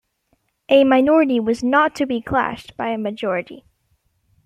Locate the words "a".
0.67-0.83, 2.87-2.97